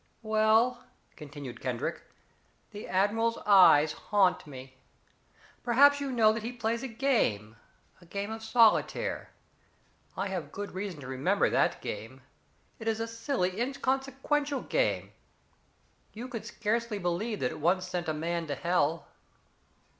[0.23, 0.83] "Well,"
[1.15, 2.01] continued Kendrick,
[2.71, 4.79] "the admiral's eyes haunt me.
[5.61, 7.55] Perhaps you know that he plays a game
[8.01, 9.29] a game of solitaire.
[10.17, 12.23] I have good reason to remember that game.
[12.79, 15.11] It is a silly inconsequential game.
[16.13, 19.05] You would scarcely believe that it once sent a man to hell."